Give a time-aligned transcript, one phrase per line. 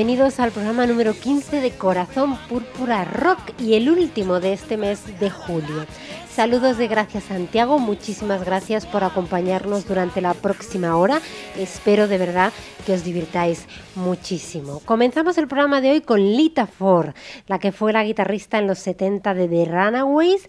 [0.00, 5.02] bienvenidos al programa número 15 de Corazón Púrpura Rock y el último de este mes
[5.20, 5.84] de julio.
[6.34, 11.20] Saludos de Gracias Santiago, muchísimas gracias por acompañarnos durante la próxima hora.
[11.58, 12.50] Espero de verdad
[12.86, 14.80] que os divirtáis muchísimo.
[14.86, 17.10] Comenzamos el programa de hoy con Lita Ford,
[17.46, 20.48] la que fue la guitarrista en los 70 de The Runaways,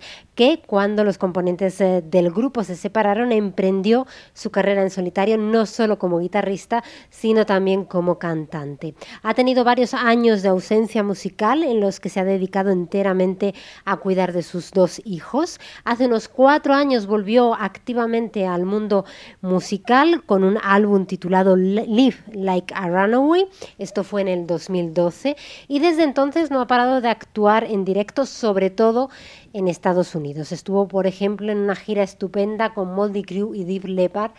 [0.65, 5.99] cuando los componentes eh, del grupo se separaron emprendió su carrera en solitario no solo
[5.99, 8.95] como guitarrista, sino también como cantante.
[9.21, 13.53] Ha tenido varios años de ausencia musical en los que se ha dedicado enteramente
[13.85, 15.59] a cuidar de sus dos hijos.
[15.83, 19.05] Hace unos cuatro años volvió activamente al mundo
[19.41, 23.47] musical con un álbum titulado Live Like a Runaway.
[23.77, 25.35] Esto fue en el 2012
[25.67, 29.09] y desde entonces no ha parado de actuar en directo, sobre todo
[29.53, 30.51] en Estados Unidos.
[30.51, 34.31] Estuvo, por ejemplo, en una gira estupenda con Moldy Crew y Deep Leppard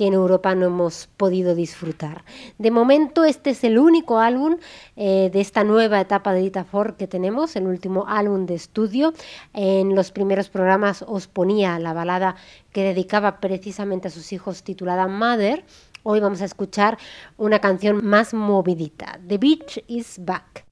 [0.00, 2.24] que en Europa no hemos podido disfrutar.
[2.56, 4.56] De momento este es el único álbum
[4.96, 9.12] eh, de esta nueva etapa de Dita Ford que tenemos, el último álbum de estudio.
[9.52, 12.36] En los primeros programas os ponía la balada
[12.72, 15.66] que dedicaba precisamente a sus hijos titulada Mother.
[16.02, 16.96] Hoy vamos a escuchar
[17.36, 20.69] una canción más movidita, The Beach is Back.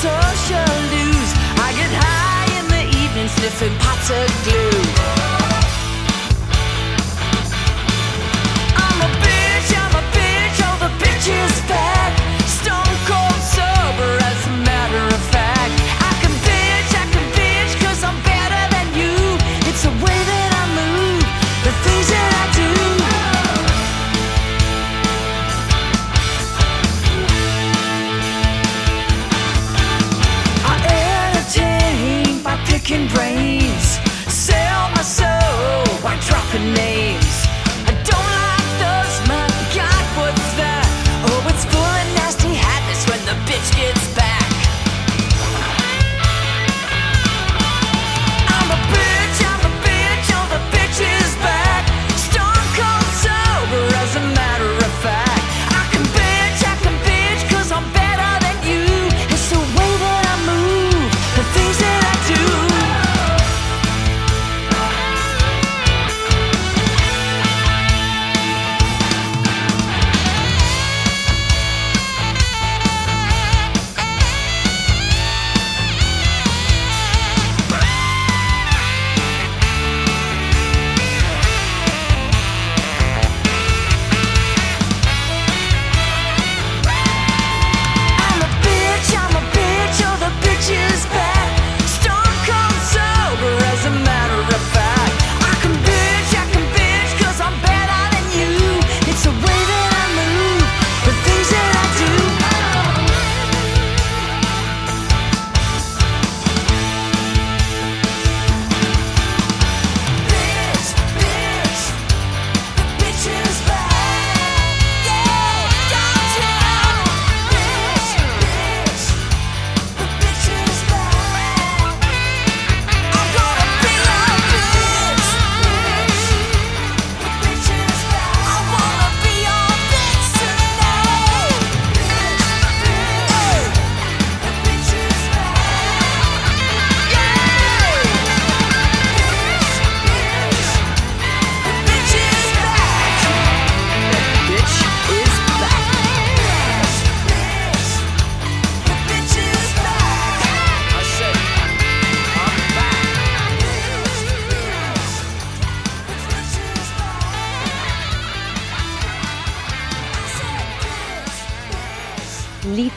[0.00, 1.28] Social news.
[1.60, 4.99] I get high in the evening, sniffing pots of glue.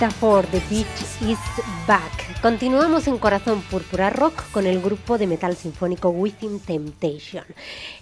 [0.04, 0.86] Lita Ford, The Beach
[1.22, 1.40] is
[1.88, 2.42] back.
[2.42, 7.46] Continuamos en Corazón Púrpura Rock con el grupo de metal sinfónico Within Temptation,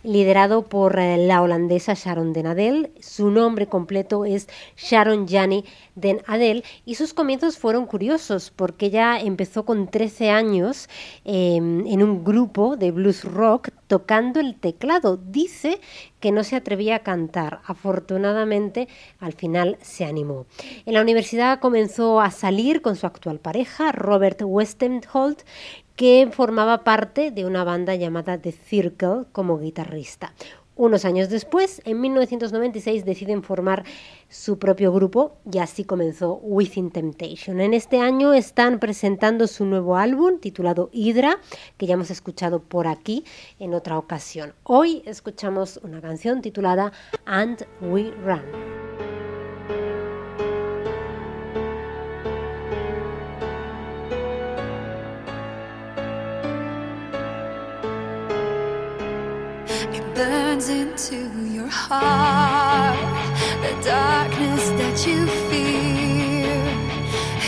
[0.01, 2.91] liderado por eh, la holandesa Sharon Den Adel.
[2.99, 5.63] Su nombre completo es Sharon Jani
[5.93, 10.89] Den Adel y sus comienzos fueron curiosos porque ella empezó con 13 años
[11.23, 15.17] eh, en un grupo de blues rock tocando el teclado.
[15.17, 15.79] Dice
[16.21, 17.59] que no se atrevía a cantar.
[17.65, 18.87] Afortunadamente,
[19.19, 20.45] al final se animó.
[20.85, 25.41] En la universidad comenzó a salir con su actual pareja, Robert Westenholt,
[25.97, 30.33] que formaba parte de una banda llamada The Circle como guitarrista.
[30.81, 33.83] Unos años después, en 1996, deciden formar
[34.29, 37.61] su propio grupo y así comenzó Within Temptation.
[37.61, 41.39] En este año están presentando su nuevo álbum titulado Hydra,
[41.77, 43.23] que ya hemos escuchado por aquí
[43.59, 44.55] en otra ocasión.
[44.63, 46.91] Hoy escuchamos una canción titulada
[47.25, 49.20] And We Run.
[60.21, 61.17] Burns into
[61.57, 62.95] your heart.
[63.63, 66.61] The darkness that you fear,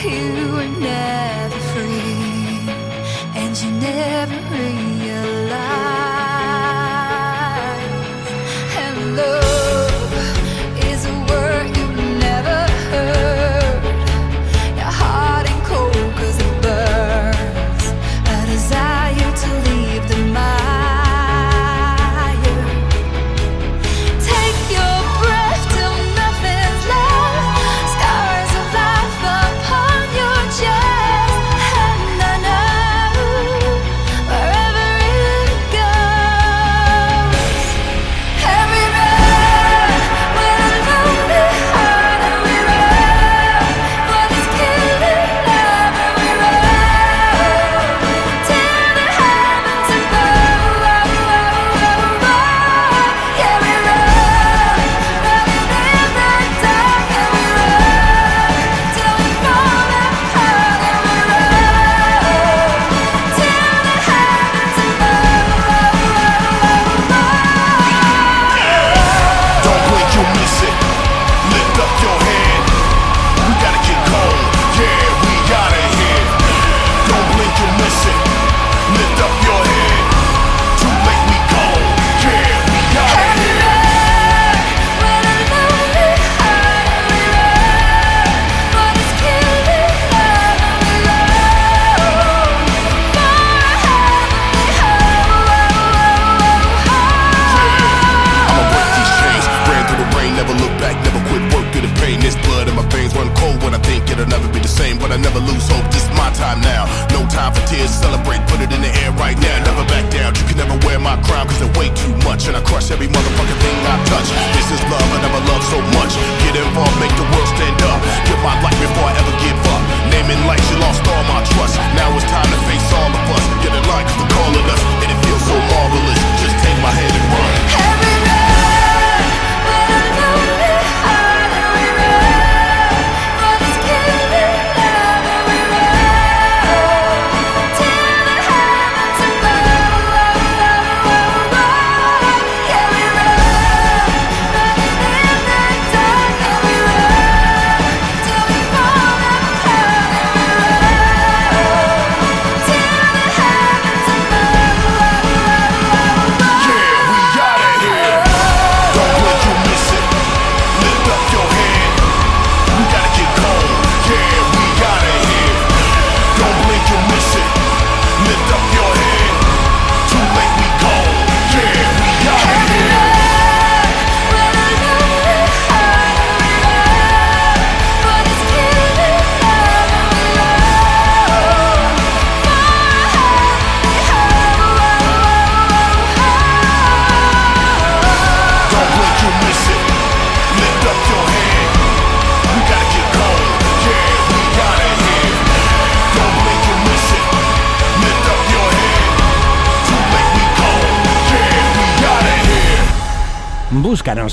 [0.05, 2.67] you were never free,
[3.41, 4.92] and you never.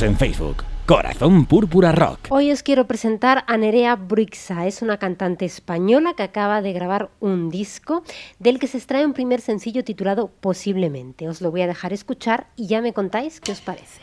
[0.03, 0.65] En Facebook.
[0.87, 2.29] Corazón Púrpura Rock.
[2.31, 4.67] Hoy os quiero presentar a Nerea Brixa.
[4.67, 8.03] Es una cantante española que acaba de grabar un disco
[8.39, 11.29] del que se extrae un primer sencillo titulado Posiblemente.
[11.29, 14.03] Os lo voy a dejar escuchar y ya me contáis qué os parece.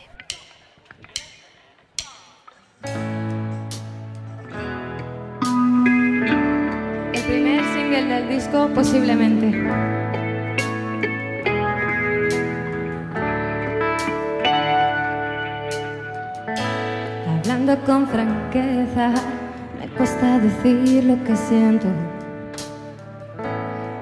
[7.12, 10.17] El el del disco posiblemente.
[17.68, 19.12] Con franqueza,
[19.78, 21.86] me cuesta decir lo que siento.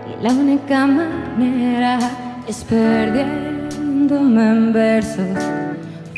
[0.09, 1.99] Y la única manera
[2.47, 5.37] es perdiéndome en versos.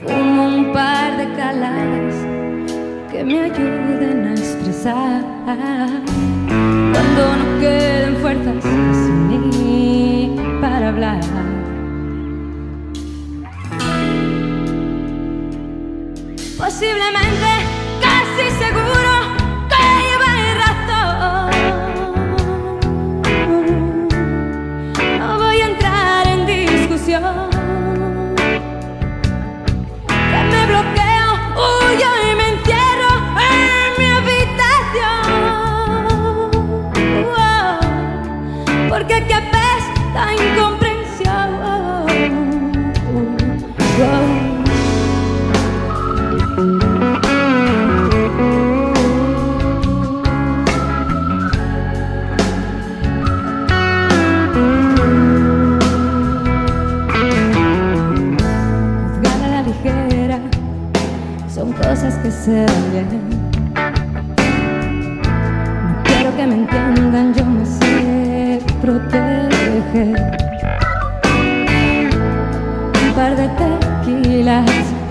[0.07, 2.14] Fumo un par de caladas
[3.11, 5.23] que me ayuden a expresar
[6.93, 8.62] cuando no queden fuerzas
[9.31, 11.38] ni para hablar.
[16.78, 17.58] Posiblemente,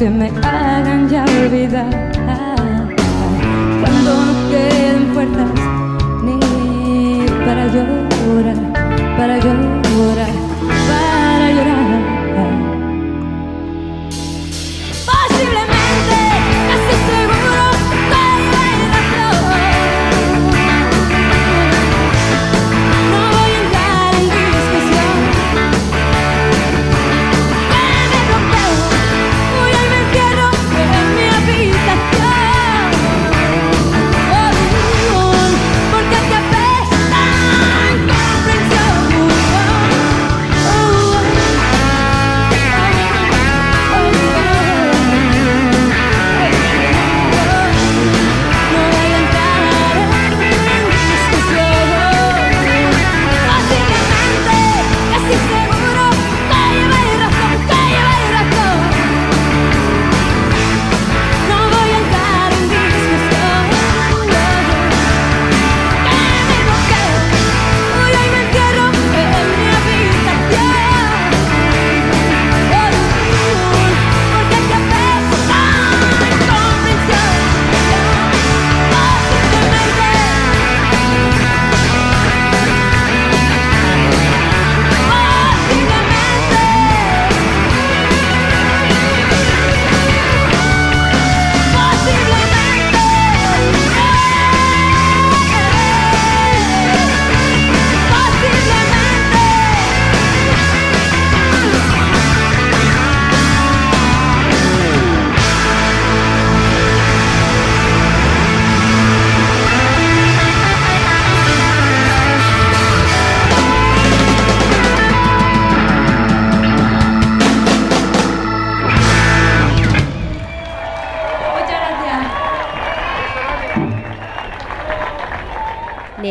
[0.08, 2.07] que me hagan ya olvidar.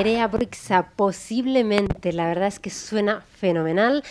[0.07, 4.05] Nerea Brixa, posiblemente, la verdad es que suena fenomenal.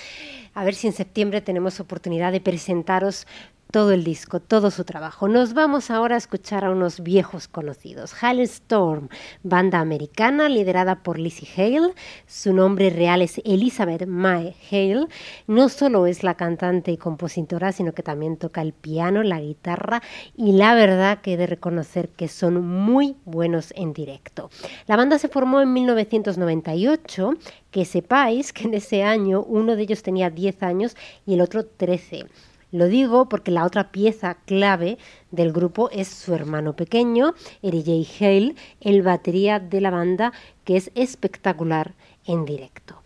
[0.54, 3.26] A ver si en septiembre tenemos oportunidad de presentaros
[3.72, 5.28] todo el disco, todo su trabajo.
[5.28, 8.14] Nos vamos ahora a escuchar a unos viejos conocidos.
[8.22, 9.10] Storm,
[9.44, 11.94] banda americana liderada por Lizzie Hale.
[12.26, 15.08] Su nombre real es Elizabeth Mae Hale.
[15.48, 20.02] No solo es la cantante y compositora, sino que también toca el piano, la guitarra
[20.36, 24.50] y la verdad que he de reconocer que son muy buenos en directo.
[24.88, 27.34] La banda se formó en 1998,
[27.72, 30.96] que sepáis que en ese año uno de ellos tenía 10 años
[31.26, 32.26] y el otro 13.
[32.72, 34.98] Lo digo porque la otra pieza clave
[35.32, 38.26] del grupo es su hermano pequeño, Eri J.
[38.26, 41.94] Hale, el batería de la banda, que es espectacular
[42.26, 43.02] en directo.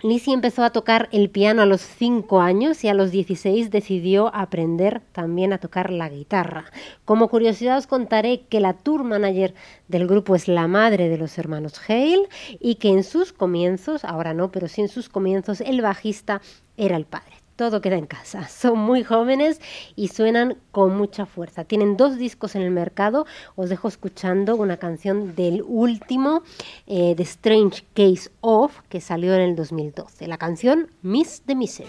[0.00, 4.32] Lizzie empezó a tocar el piano a los 5 años y a los 16 decidió
[4.32, 6.66] aprender también a tocar la guitarra.
[7.04, 9.54] Como curiosidad os contaré que la tour manager
[9.88, 12.28] del grupo es la madre de los hermanos Hale
[12.60, 16.42] y que en sus comienzos, ahora no, pero sí en sus comienzos, el bajista
[16.76, 18.48] era el padre todo queda en casa.
[18.62, 19.60] Son muy jóvenes
[19.96, 21.64] y suenan con mucha fuerza.
[21.64, 23.26] Tienen dos discos en el mercado.
[23.56, 26.42] Os dejo escuchando una canción del último,
[26.86, 30.28] eh, The Strange Case of, que salió en el 2012.
[30.28, 31.88] La canción Miss the Misery.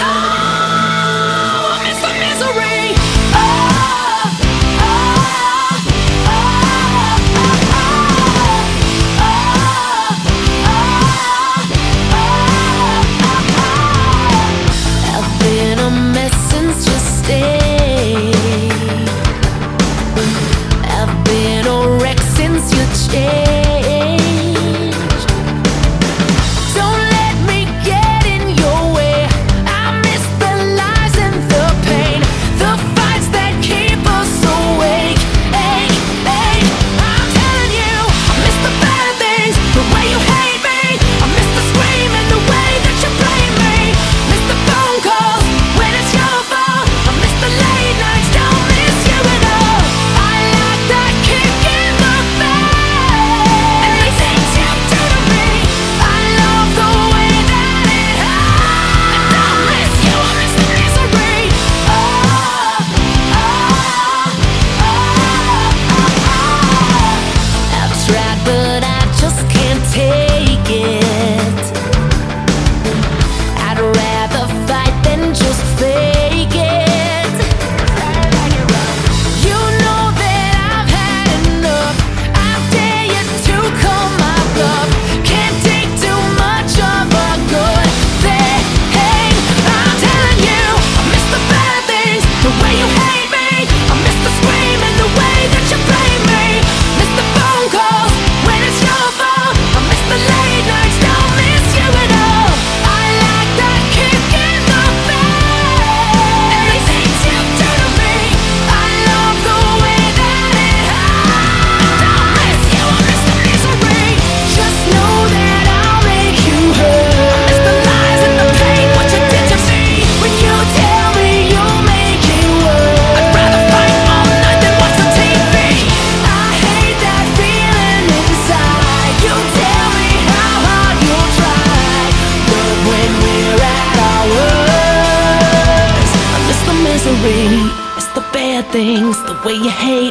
[0.00, 2.77] Ah, Miss the misery.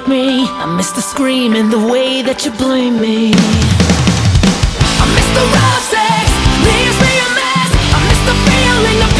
[0.07, 0.45] me.
[0.47, 3.33] I miss the scream and the way that you blame me.
[5.01, 6.25] I miss the rough sex,
[6.63, 7.69] leaves me a mess.
[7.91, 9.16] I miss the feeling of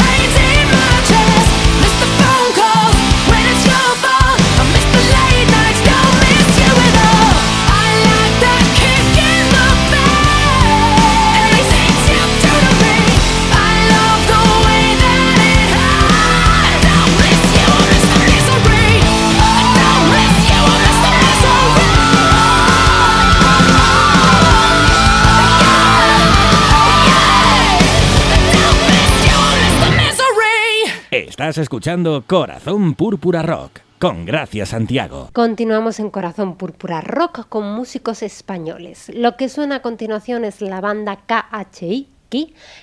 [31.48, 35.30] Estás escuchando Corazón Púrpura Rock con Gracia Santiago.
[35.32, 39.10] Continuamos en Corazón Púrpura Rock con músicos españoles.
[39.16, 42.10] Lo que suena a continuación es la banda KHI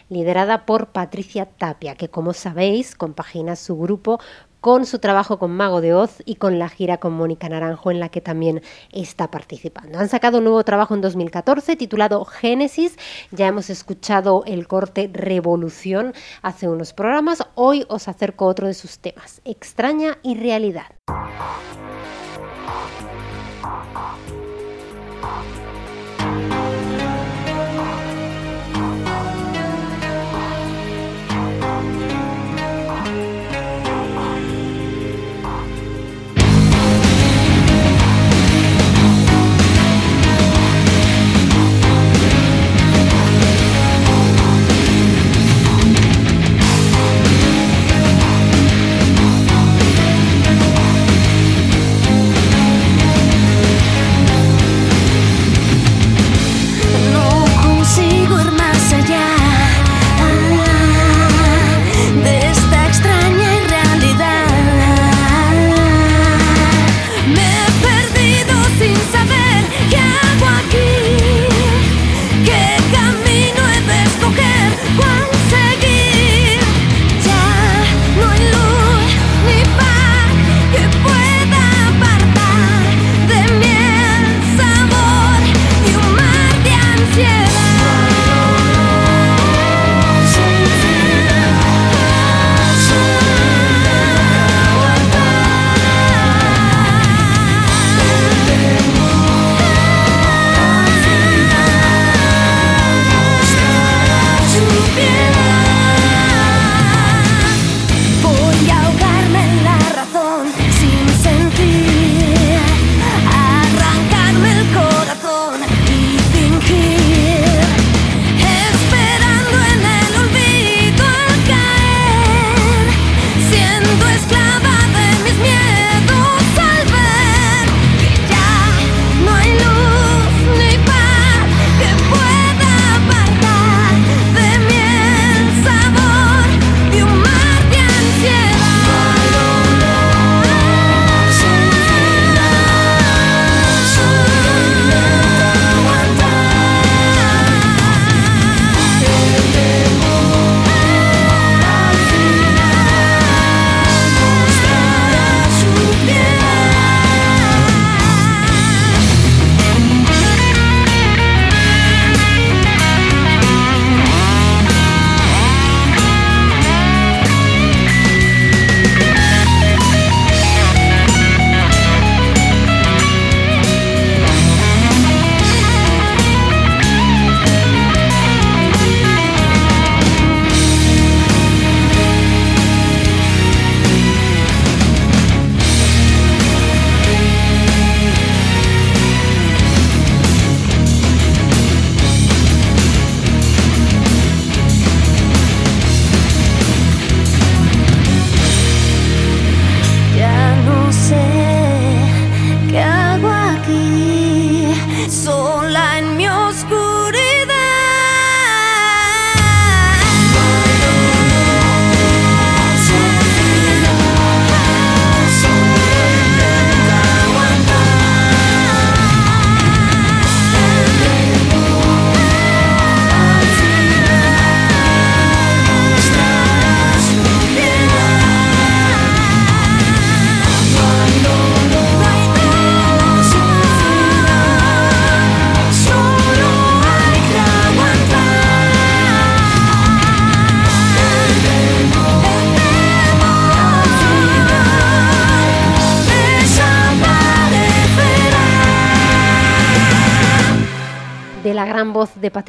[0.09, 4.18] liderada por Patricia Tapia, que como sabéis compagina su grupo
[4.64, 8.00] con su trabajo con Mago de Oz y con la gira con Mónica Naranjo en
[8.00, 9.98] la que también está participando.
[9.98, 12.96] Han sacado un nuevo trabajo en 2014 titulado Génesis,
[13.31, 19.00] ya hemos escuchado el corte Revolución hace unos programas, hoy os acerco otro de sus
[19.00, 20.87] temas, Extraña y Realidad.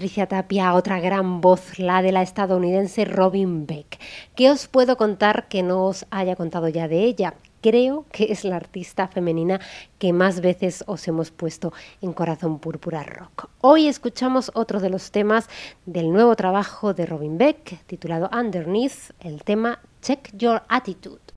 [0.05, 3.99] Patricia Tapia otra gran voz, la de la estadounidense Robin Beck.
[4.35, 7.33] ¿Qué os puedo contar que no os haya contado ya de ella?
[7.59, 9.59] Creo que es la artista femenina
[9.97, 13.49] que más veces os hemos puesto en Corazón Púrpura Rock.
[13.61, 15.49] Hoy escuchamos otro de los temas
[15.87, 21.33] del nuevo trabajo de Robin Beck, titulado Underneath, el tema Check Your Attitude.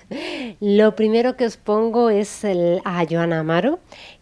[0.59, 3.77] Lo primero que os pongo es a Joana Amaro,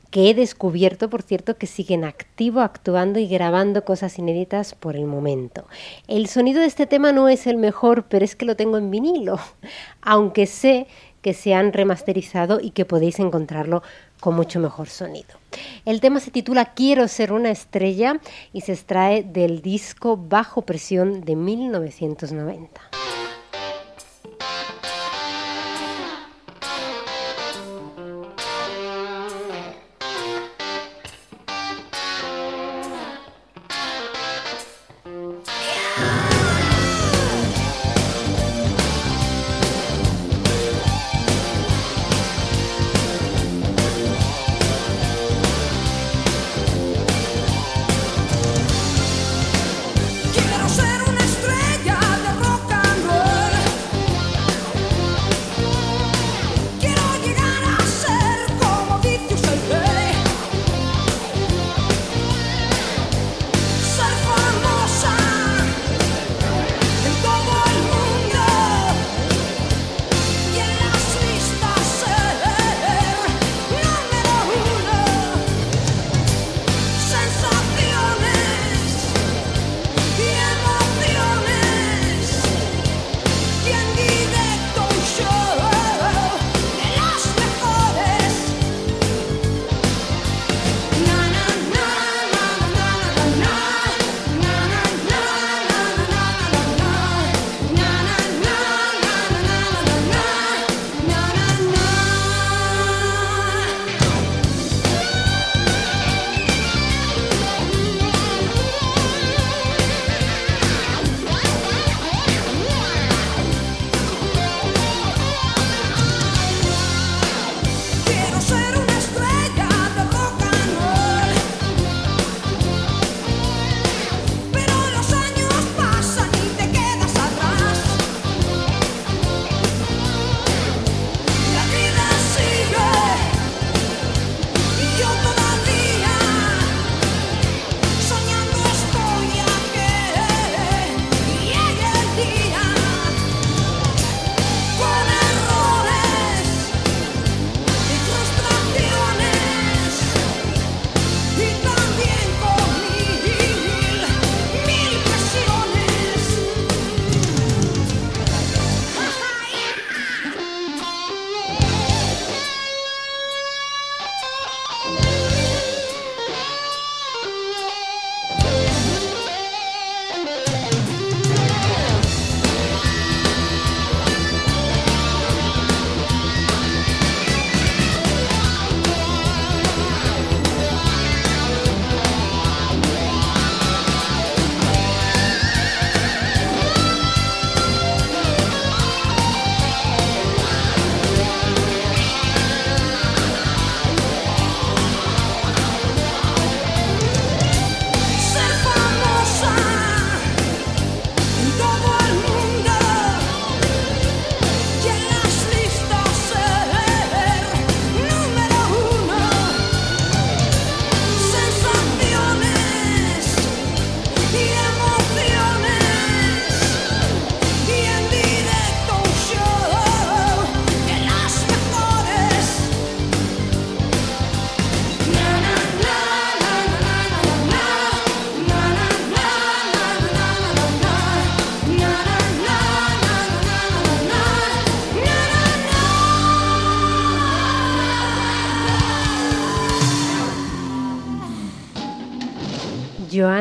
[0.10, 4.97] que he descubierto, por cierto, que sigue en activo actuando y grabando cosas inéditas por
[4.97, 5.65] el momento.
[6.10, 8.91] El sonido de este tema no es el mejor, pero es que lo tengo en
[8.91, 9.39] vinilo,
[10.02, 10.88] aunque sé
[11.21, 13.84] que se han remasterizado y que podéis encontrarlo
[14.19, 15.39] con mucho mejor sonido.
[15.86, 18.19] El tema se titula Quiero ser una estrella
[18.53, 22.81] y se extrae del disco Bajo Presión de 1990.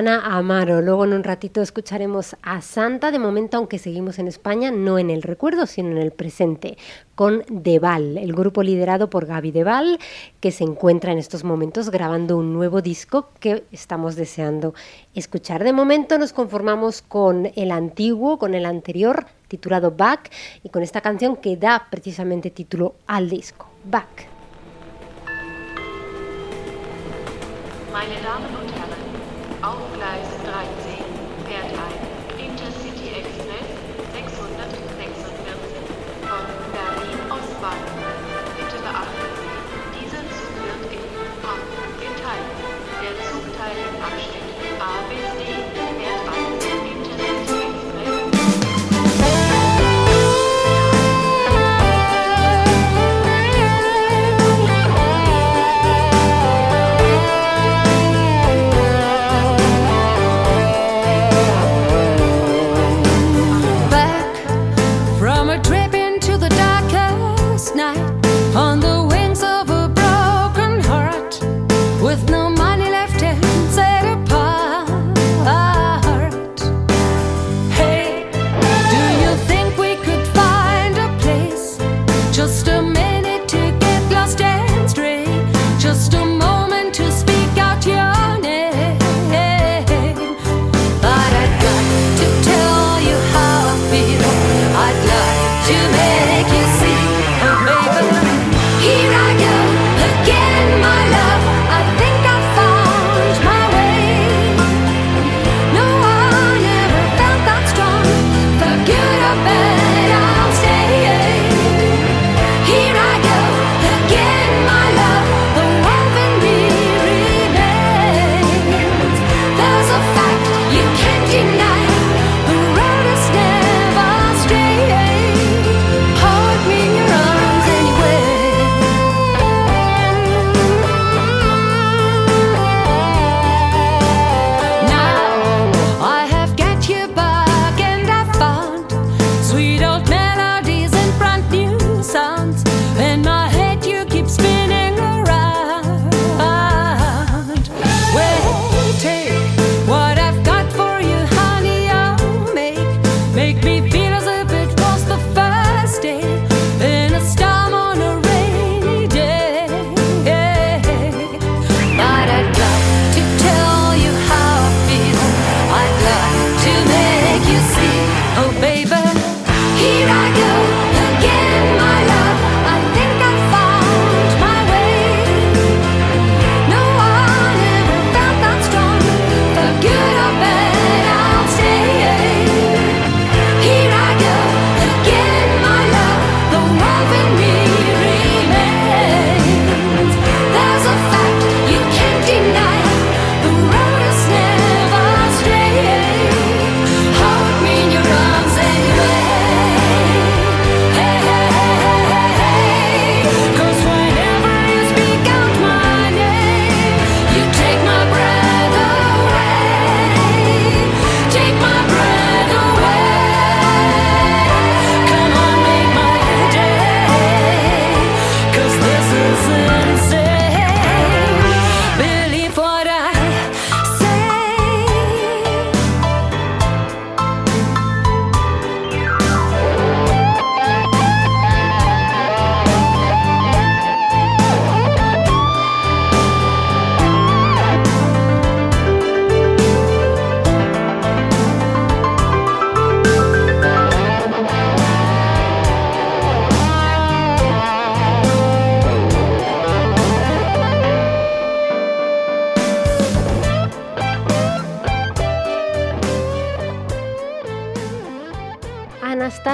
[0.00, 0.80] Joana Amaro.
[0.80, 3.10] Luego en un ratito escucharemos a Santa.
[3.10, 6.78] De momento, aunque seguimos en España, no en el recuerdo, sino en el presente,
[7.14, 9.98] con Deval, el grupo liderado por Gaby Deval,
[10.40, 14.72] que se encuentra en estos momentos grabando un nuevo disco que estamos deseando
[15.14, 15.64] escuchar.
[15.64, 20.30] De momento nos conformamos con el antiguo, con el anterior, titulado Back,
[20.62, 24.28] y con esta canción que da precisamente título al disco, Back.
[29.62, 29.99] Oh.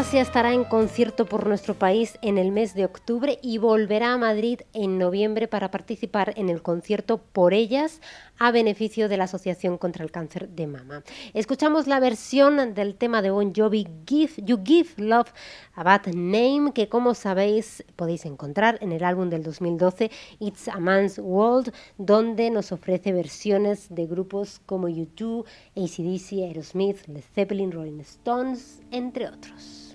[0.07, 4.19] Anastasia estará en concierto por nuestro país en el mes de octubre y volverá a
[4.19, 8.01] Madrid en noviembre para participar en el concierto Por Ellas
[8.39, 11.03] a beneficio de la Asociación contra el Cáncer de Mama.
[11.35, 15.33] Escuchamos la versión del tema de Bon Jovi Give, You Give Love
[15.75, 20.79] a Bad Name que como sabéis podéis encontrar en el álbum del 2012 It's a
[20.79, 25.45] Man's World donde nos ofrece versiones de grupos como U2,
[25.75, 29.86] ACDC, Aerosmith, Led Zeppelin, Rolling Stones, entre otros.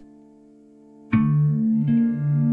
[1.13, 2.50] うん。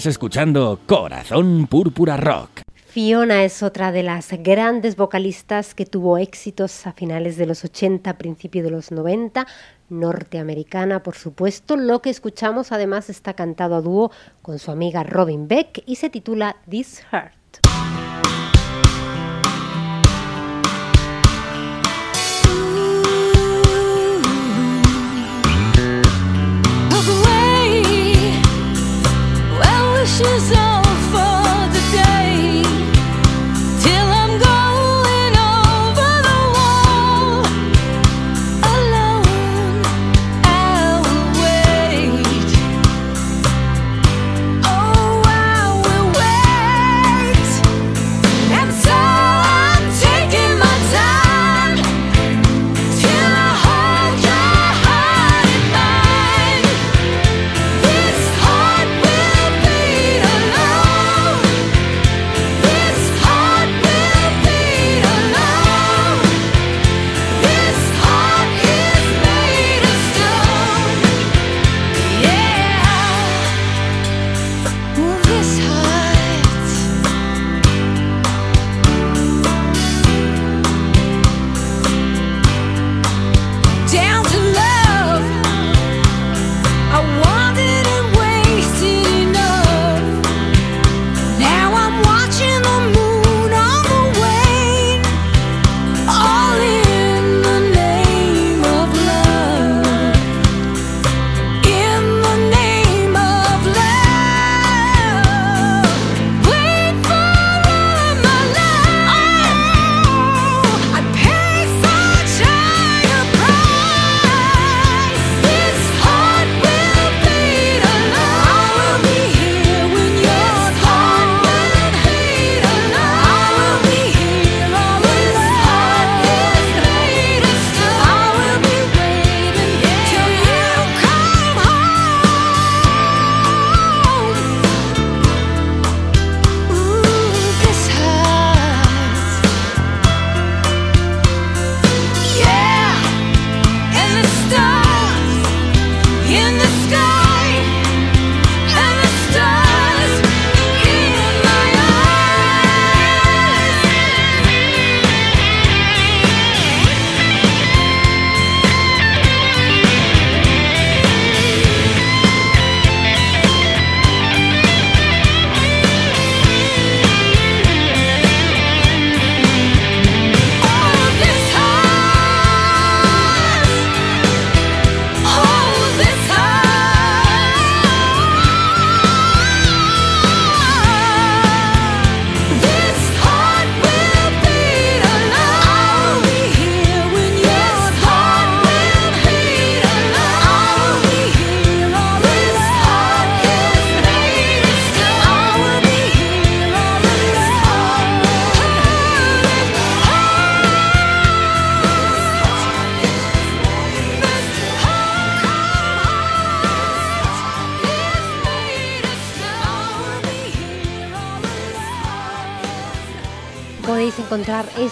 [0.00, 2.62] Estás escuchando Corazón Púrpura Rock.
[2.86, 8.16] Fiona es otra de las grandes vocalistas que tuvo éxitos a finales de los 80,
[8.16, 9.46] principios de los 90,
[9.90, 11.76] norteamericana por supuesto.
[11.76, 16.08] Lo que escuchamos además está cantado a dúo con su amiga Robin Beck y se
[16.08, 17.39] titula This Heart.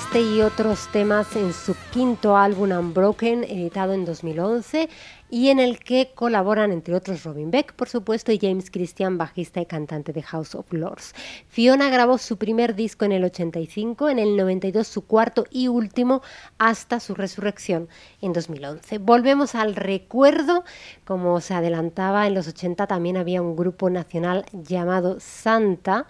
[0.05, 4.89] Este y otros temas en su quinto álbum Unbroken, editado en 2011,
[5.31, 9.61] y en el que colaboran, entre otros, Robin Beck, por supuesto, y James Christian, bajista
[9.61, 11.15] y cantante de House of Lords.
[11.49, 16.23] Fiona grabó su primer disco en el 85, en el 92 su cuarto y último,
[16.59, 17.89] hasta su resurrección
[18.23, 18.99] en 2011.
[18.99, 20.65] Volvemos al recuerdo,
[21.05, 26.07] como se adelantaba, en los 80 también había un grupo nacional llamado Santa,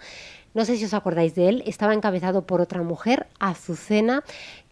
[0.53, 4.23] no sé si os acordáis de él, estaba encabezado por otra mujer, Azucena,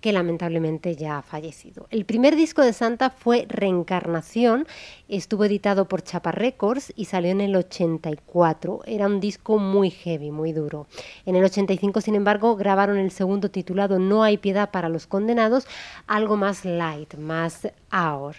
[0.02, 1.88] que lamentablemente ya ha fallecido.
[1.90, 4.68] El primer disco de Santa fue Reencarnación,
[5.08, 8.82] estuvo editado por Chapa Records y salió en el 84.
[8.86, 10.88] Era un disco muy heavy, muy duro.
[11.26, 15.68] En el 85, sin embargo, grabaron el segundo titulado No hay piedad para los condenados,
[16.06, 18.36] algo más light, más hour.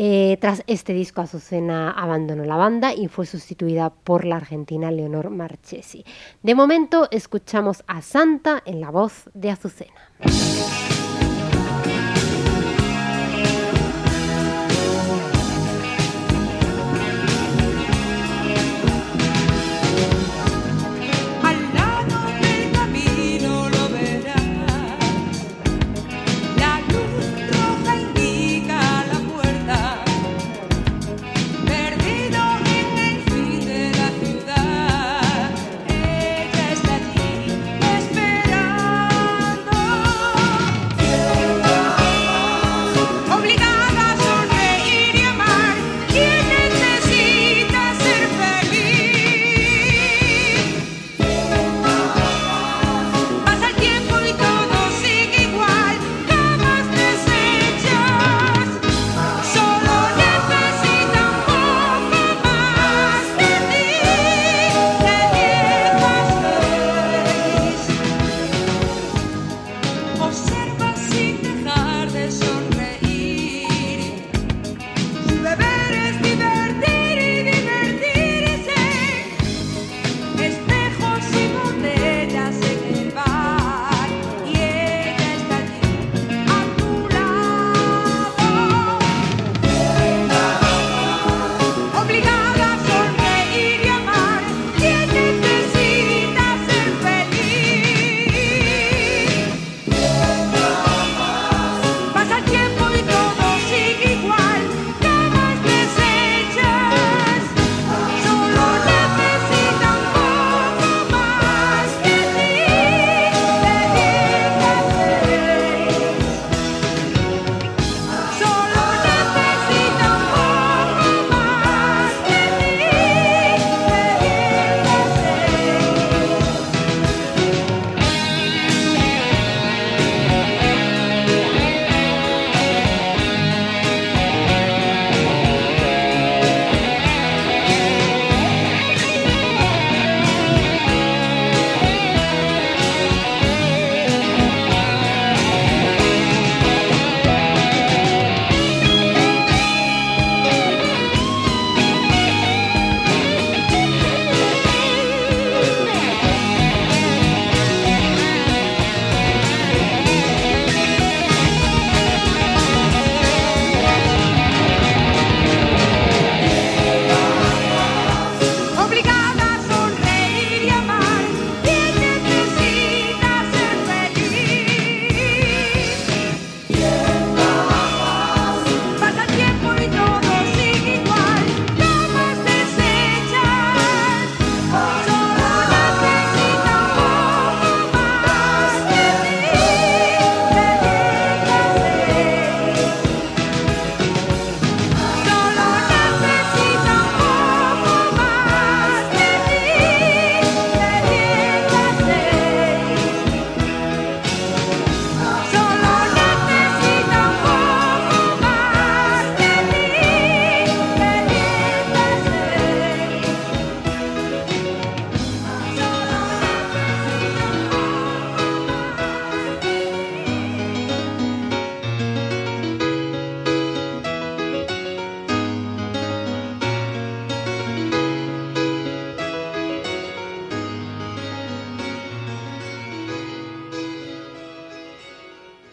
[0.00, 5.28] Eh, tras este disco, Azucena abandonó la banda y fue sustituida por la argentina Leonor
[5.30, 6.04] Marchesi.
[6.40, 10.00] De momento, escuchamos a Santa en la voz de Azucena.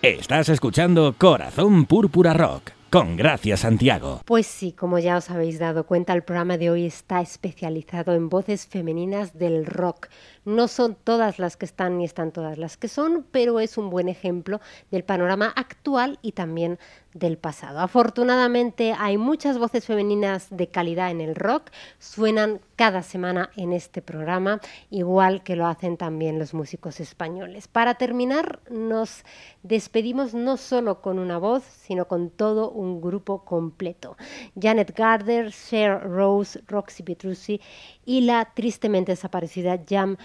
[0.05, 4.21] Estás escuchando Corazón Púrpura Rock con Gracia Santiago.
[4.23, 8.29] Pues sí, como ya os habéis dado cuenta, el programa de hoy está especializado en
[8.29, 10.09] voces femeninas del rock.
[10.45, 13.89] No son todas las que están ni están todas las que son, pero es un
[13.89, 16.77] buen ejemplo del panorama actual y también
[17.15, 17.79] del pasado.
[17.79, 24.01] Afortunadamente hay muchas voces femeninas de calidad en el rock, suenan cada semana en este
[24.01, 24.59] programa,
[24.89, 27.69] igual que lo hacen también los músicos españoles.
[27.69, 29.23] Para terminar, nos
[29.63, 34.17] despedimos no solo con una voz, sino con todo un grupo completo.
[34.59, 37.61] Janet Garder, Cher Rose, Roxy Petrucci
[38.03, 40.17] y la tristemente desaparecida Jam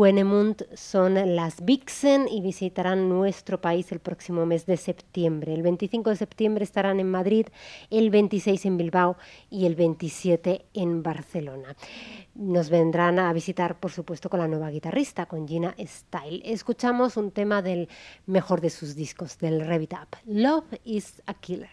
[0.00, 5.52] Quenemund son las Vixen y visitarán nuestro país el próximo mes de septiembre.
[5.52, 7.48] El 25 de septiembre estarán en Madrid,
[7.90, 9.18] el 26 en Bilbao
[9.50, 11.76] y el 27 en Barcelona.
[12.34, 16.40] Nos vendrán a visitar, por supuesto, con la nueva guitarrista, con Gina Style.
[16.46, 17.90] Escuchamos un tema del
[18.24, 20.16] mejor de sus discos, del Revit Up.
[20.24, 21.68] Love is a Killer.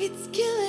[0.00, 0.67] It's killing.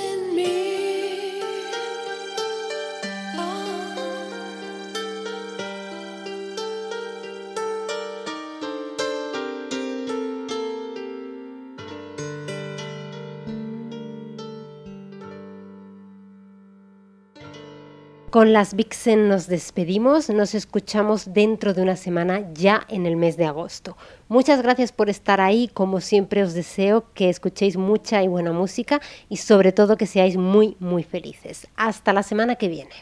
[18.30, 23.36] Con las Vixen nos despedimos, nos escuchamos dentro de una semana ya en el mes
[23.36, 23.96] de agosto.
[24.28, 29.00] Muchas gracias por estar ahí, como siempre os deseo que escuchéis mucha y buena música
[29.28, 31.66] y sobre todo que seáis muy, muy felices.
[31.74, 32.94] Hasta la semana que viene.